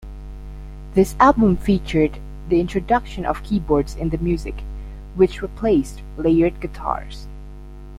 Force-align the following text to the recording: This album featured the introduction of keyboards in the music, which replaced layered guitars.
This 0.95 1.15
album 1.19 1.57
featured 1.57 2.17
the 2.49 2.59
introduction 2.59 3.23
of 3.23 3.43
keyboards 3.43 3.95
in 3.95 4.09
the 4.09 4.17
music, 4.17 4.63
which 5.15 5.43
replaced 5.43 6.01
layered 6.17 6.59
guitars. 6.59 7.27